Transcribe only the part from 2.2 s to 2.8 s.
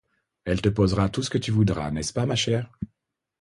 ma chère?